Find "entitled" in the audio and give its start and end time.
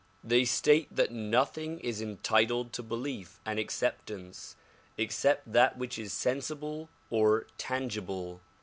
2.01-2.73